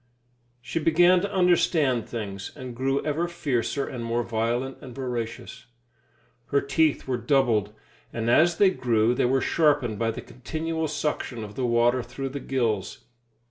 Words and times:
She 0.63 0.79
began 0.79 1.21
to 1.21 1.31
understand 1.31 2.09
things, 2.09 2.51
and 2.55 2.75
grew 2.75 3.05
ever 3.05 3.27
fiercer 3.27 3.85
and 3.87 4.03
more 4.03 4.23
violent 4.23 4.79
and 4.81 4.95
voracious. 4.95 5.67
Her 6.47 6.59
teeth 6.59 7.07
were 7.07 7.17
doubled, 7.19 7.71
and 8.11 8.27
as 8.27 8.57
they 8.57 8.71
grew 8.71 9.13
they 9.13 9.25
were 9.25 9.41
sharpened 9.41 9.99
by 9.99 10.09
the 10.09 10.21
continual 10.23 10.87
suction 10.87 11.43
of 11.43 11.53
the 11.53 11.67
water 11.67 12.01
through 12.01 12.29
the 12.29 12.39
gills. 12.39 13.03